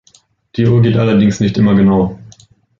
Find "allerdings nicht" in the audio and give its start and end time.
0.97-1.59